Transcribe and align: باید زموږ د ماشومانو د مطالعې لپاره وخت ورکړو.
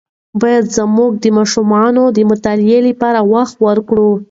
باید 0.41 0.65
زموږ 0.77 1.11
د 1.23 1.25
ماشومانو 1.37 2.03
د 2.15 2.19
مطالعې 2.31 2.79
لپاره 2.89 3.19
وخت 3.33 3.55
ورکړو. 3.67 4.11